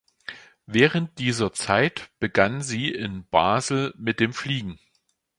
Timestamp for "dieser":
1.19-1.53